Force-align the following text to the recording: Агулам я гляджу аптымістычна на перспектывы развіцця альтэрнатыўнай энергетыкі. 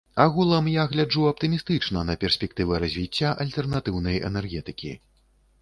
Агулам 0.23 0.69
я 0.71 0.85
гляджу 0.93 1.27
аптымістычна 1.31 2.03
на 2.11 2.15
перспектывы 2.23 2.81
развіцця 2.85 3.37
альтэрнатыўнай 3.45 4.21
энергетыкі. 4.31 4.91